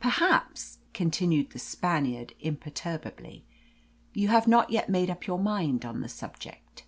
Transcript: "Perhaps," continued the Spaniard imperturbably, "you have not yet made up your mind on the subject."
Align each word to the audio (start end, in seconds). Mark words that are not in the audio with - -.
"Perhaps," 0.00 0.78
continued 0.94 1.50
the 1.50 1.58
Spaniard 1.58 2.32
imperturbably, 2.40 3.44
"you 4.14 4.28
have 4.28 4.48
not 4.48 4.70
yet 4.70 4.88
made 4.88 5.10
up 5.10 5.26
your 5.26 5.38
mind 5.38 5.84
on 5.84 6.00
the 6.00 6.08
subject." 6.08 6.84